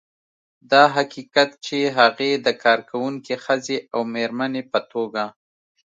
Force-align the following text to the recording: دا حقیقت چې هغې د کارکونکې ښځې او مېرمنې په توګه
دا 0.71 0.83
حقیقت 0.95 1.49
چې 1.65 1.77
هغې 1.97 2.31
د 2.45 2.47
کارکونکې 2.63 3.35
ښځې 3.45 3.77
او 3.93 3.99
مېرمنې 4.13 4.63
په 4.71 4.79
توګه 4.91 5.23